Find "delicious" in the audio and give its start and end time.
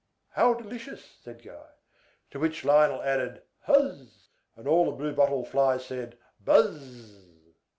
0.55-1.05